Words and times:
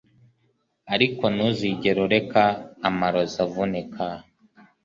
Ariko 0.93 1.23
ntuzigere 1.33 1.99
ureka 2.07 2.43
amarozi 2.87 3.37
avunika 3.45 4.05